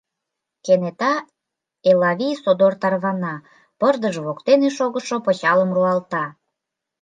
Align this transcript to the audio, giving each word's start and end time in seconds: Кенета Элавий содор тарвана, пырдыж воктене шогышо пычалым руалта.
Кенета 0.65 1.13
Элавий 1.89 2.35
содор 2.43 2.73
тарвана, 2.81 3.35
пырдыж 3.79 4.15
воктене 4.25 4.69
шогышо 4.77 5.17
пычалым 5.25 5.69
руалта. 5.75 6.25